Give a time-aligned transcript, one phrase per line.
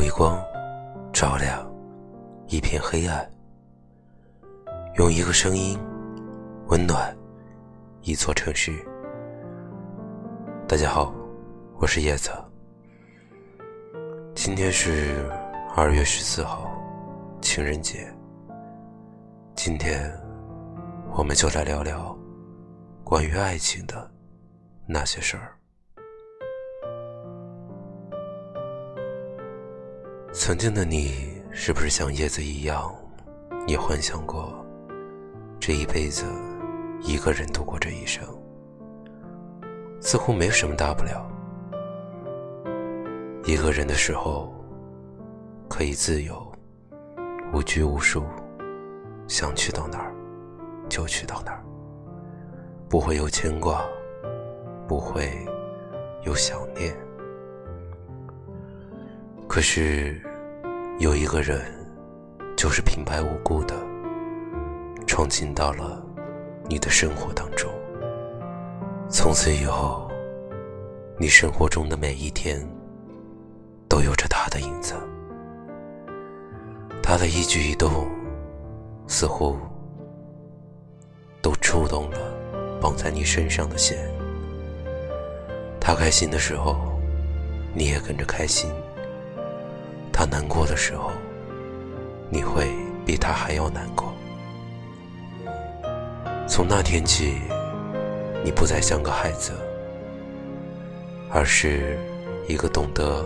[0.00, 0.42] 微光
[1.12, 1.70] 照亮
[2.48, 3.30] 一片黑暗，
[4.94, 5.78] 用一个声音
[6.68, 7.14] 温暖
[8.00, 8.72] 一座城市。
[10.66, 11.12] 大家好，
[11.76, 12.30] 我是叶子。
[14.34, 15.30] 今天是
[15.76, 16.66] 二月十四号，
[17.42, 18.10] 情人节。
[19.54, 20.10] 今天，
[21.12, 22.18] 我们就来聊聊
[23.04, 24.10] 关于爱情的
[24.86, 25.59] 那些事儿。
[30.32, 32.94] 曾经的你，是不是像叶子一样，
[33.66, 34.64] 也幻想过
[35.58, 36.24] 这一辈子
[37.02, 38.24] 一个人度过这一生？
[40.00, 41.28] 似乎没什么大不了。
[43.44, 44.54] 一个人的时候，
[45.68, 46.40] 可以自由，
[47.52, 48.24] 无拘无束，
[49.26, 50.14] 想去到哪儿
[50.88, 51.64] 就去到哪儿，
[52.88, 53.84] 不会有牵挂，
[54.86, 55.44] 不会
[56.22, 56.96] 有想念。
[59.52, 60.14] 可是，
[61.00, 61.60] 有一个人，
[62.56, 63.74] 就是平白无故的
[65.08, 66.00] 闯进到了
[66.68, 67.68] 你的生活当中。
[69.08, 70.08] 从此以后，
[71.18, 72.64] 你生活中的每一天，
[73.88, 74.94] 都有着他的影子。
[77.02, 78.08] 他的一举一动，
[79.08, 79.58] 似乎
[81.42, 82.18] 都触动了
[82.80, 83.98] 绑在你身上的线。
[85.80, 86.76] 他开心的时候，
[87.74, 88.70] 你也跟着开心。
[90.20, 91.12] 他难过的时候，
[92.28, 92.70] 你会
[93.06, 94.12] 比他还要难过。
[96.46, 97.40] 从那天起，
[98.44, 99.52] 你不再像个孩子，
[101.30, 101.98] 而是
[102.46, 103.24] 一个懂得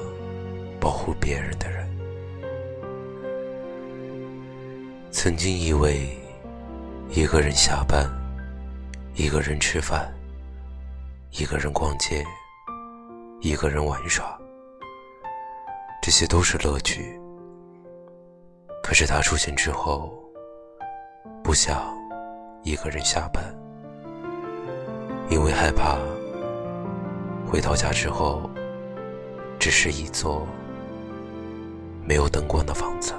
[0.78, 1.84] 保护别人的人。
[5.10, 6.16] 曾经以为，
[7.10, 8.08] 一个人下班，
[9.16, 10.14] 一个人吃饭，
[11.32, 12.24] 一个人逛街，
[13.40, 14.38] 一个人玩耍。
[16.04, 17.18] 这些都是乐趣，
[18.82, 20.12] 可是他出现之后，
[21.42, 21.96] 不想
[22.62, 23.42] 一个人下班，
[25.30, 25.96] 因为害怕
[27.50, 28.50] 回到家之后，
[29.58, 30.46] 只是一座
[32.04, 33.14] 没有灯光的房子；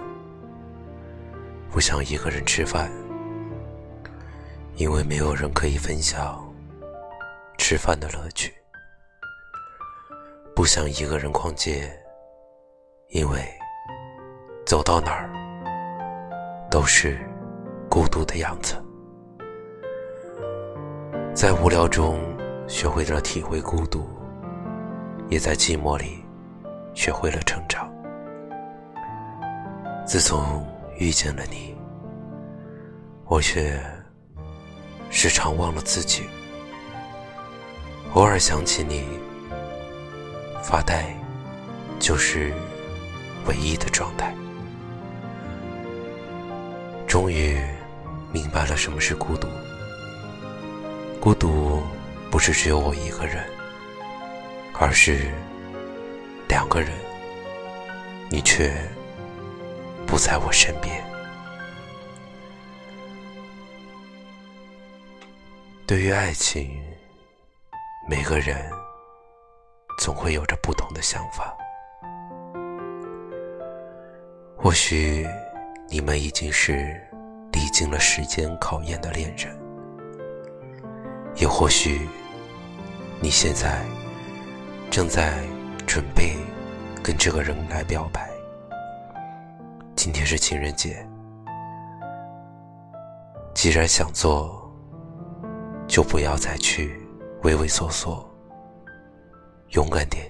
[1.71, 2.91] 不想一个人吃饭，
[4.75, 6.39] 因为没有人可以分享
[7.57, 8.51] 吃饭的乐趣；
[10.55, 11.91] 不想一个人逛街。
[13.09, 13.39] 因为
[14.65, 15.29] 走到哪儿
[16.69, 17.19] 都是
[17.89, 18.75] 孤独的样子，
[21.33, 22.19] 在无聊中
[22.67, 24.09] 学会了体会孤独，
[25.29, 26.25] 也在寂寞里
[26.93, 27.89] 学会了成长。
[30.05, 30.67] 自从
[30.97, 31.77] 遇见了你，
[33.27, 33.79] 我却
[35.09, 36.23] 时常忘了自己，
[38.13, 39.05] 偶尔想起你，
[40.63, 41.05] 发呆
[41.99, 42.51] 就是。
[43.47, 44.33] 唯一的状态。
[47.07, 47.57] 终于
[48.31, 49.47] 明白了什么是孤独。
[51.21, 51.81] 孤独
[52.29, 53.43] 不是只有我一个人，
[54.73, 55.31] 而是
[56.47, 56.91] 两个人，
[58.29, 58.73] 你却
[60.05, 61.03] 不在我身边。
[65.87, 66.81] 对于爱情，
[68.09, 68.69] 每个人
[69.99, 71.55] 总会有着不同的想法。
[74.65, 75.23] 或许
[75.87, 76.99] 你们已经是
[77.51, 79.55] 历经了时间考验的恋人，
[81.35, 82.09] 也或许
[83.21, 83.85] 你现在
[84.89, 85.45] 正在
[85.85, 86.35] 准备
[87.03, 88.27] 跟这个人来表白。
[89.95, 91.07] 今天是情人节，
[93.53, 94.67] 既然想做，
[95.87, 97.07] 就不要再去
[97.43, 98.27] 畏畏缩缩，
[99.73, 100.25] 勇敢点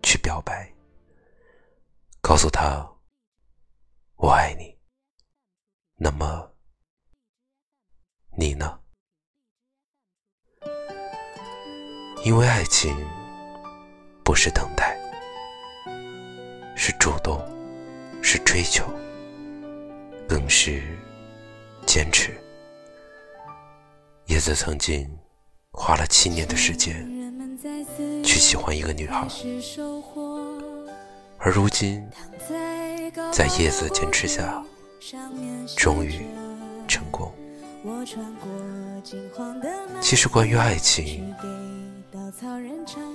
[0.00, 0.72] 去表白，
[2.20, 2.88] 告诉他。
[4.22, 4.78] 我爱你，
[5.96, 6.48] 那么
[8.38, 8.78] 你呢？
[12.24, 12.96] 因为爱情
[14.24, 14.96] 不是等待，
[16.76, 17.44] 是主动，
[18.22, 18.86] 是追求，
[20.28, 20.96] 更是
[21.84, 22.40] 坚持。
[24.26, 25.10] 叶子曾经
[25.72, 27.04] 花了七年的时间
[28.22, 29.26] 去喜欢一个女孩，
[31.38, 32.08] 而如今。
[33.32, 34.62] 在叶子坚持下，
[35.74, 36.26] 终于
[36.86, 37.32] 成功。
[40.02, 41.34] 其实，关于爱情，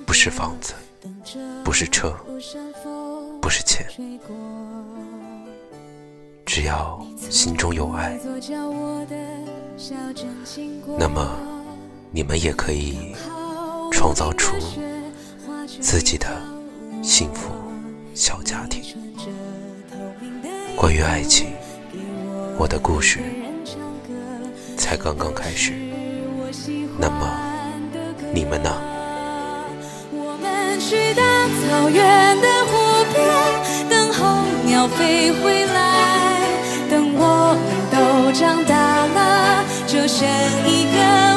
[0.08, 0.74] 不是房子，
[1.64, 2.18] 不是车，
[3.40, 3.86] 不是钱，
[6.44, 7.00] 只要
[7.30, 8.20] 心中有爱，
[10.98, 11.38] 那么
[12.12, 13.16] 你们也可以
[13.92, 14.56] 创造出
[15.80, 16.28] 自己的
[17.04, 17.52] 幸福。
[18.16, 18.84] 小家庭。
[20.78, 21.48] 关于爱情，
[22.56, 23.18] 我的故事
[24.78, 25.74] 才刚刚开始。
[27.00, 27.28] 那么，
[28.32, 28.72] 你们呢？
[30.12, 32.78] 我们去大草原的湖
[33.12, 33.26] 边，
[33.90, 36.46] 等候鸟飞回来。
[36.92, 40.28] 等我们都长大了，就剩
[40.64, 41.37] 一个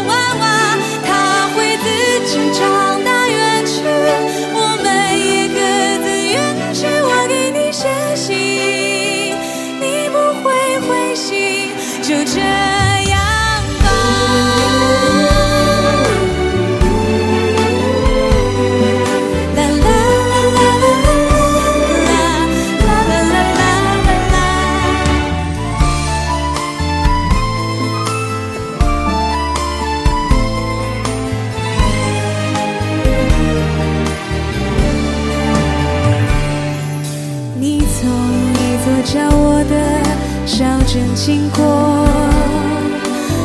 [41.14, 41.62] 经过，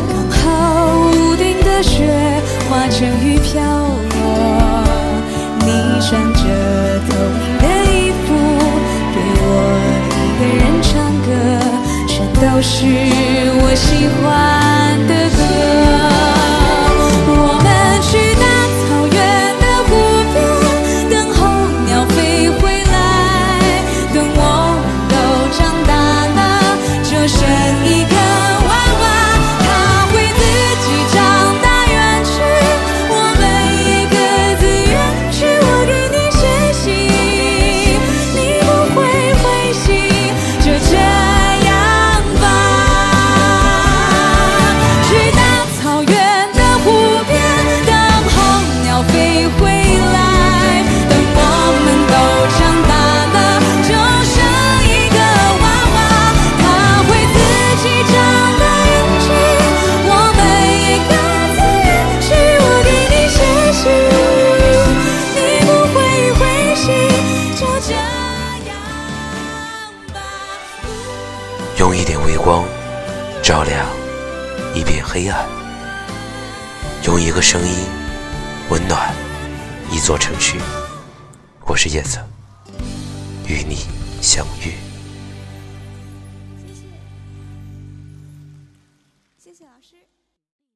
[0.09, 0.41] 刚好
[1.11, 2.07] 屋顶的雪
[2.69, 4.83] 化成雨飘落。
[5.59, 5.65] 你
[6.01, 6.39] 穿着
[7.07, 7.93] 透明的衣
[8.25, 8.27] 服，
[9.13, 9.45] 给我
[10.11, 10.91] 一个人唱
[11.21, 11.27] 歌，
[12.07, 12.73] 全都是
[13.61, 13.85] 我喜
[14.21, 14.23] 欢
[72.45, 72.63] 光
[73.41, 73.87] 照亮
[74.75, 75.47] 一片黑暗，
[77.03, 77.87] 用一个声音
[78.69, 79.11] 温暖
[79.89, 80.55] 一座城市。
[81.65, 82.19] 我是叶子，
[83.47, 83.87] 与你
[84.21, 84.84] 相遇。